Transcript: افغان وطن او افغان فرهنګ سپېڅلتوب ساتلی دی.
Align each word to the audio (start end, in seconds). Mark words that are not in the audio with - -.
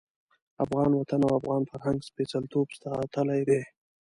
افغان 0.63 0.91
وطن 0.95 1.21
او 1.27 1.31
افغان 1.39 1.61
فرهنګ 1.69 1.99
سپېڅلتوب 2.09 2.67
ساتلی 2.79 3.41
دی. 3.49 3.61